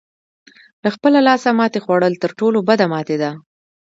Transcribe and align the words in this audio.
له 0.83 0.89
خپله 0.95 1.19
لاسه 1.27 1.49
ماتې 1.59 1.79
خوړل 1.85 2.13
تر 2.23 2.31
ټولو 2.39 2.59
بده 2.69 2.85
ماتې 2.93 3.15
ده. 3.21 3.31